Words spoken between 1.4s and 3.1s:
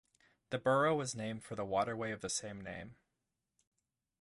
for the waterway of the same name.